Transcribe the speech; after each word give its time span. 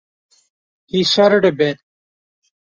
He 0.87 1.03
shuddered 1.03 1.45
a 1.45 1.51
bit. 1.51 1.77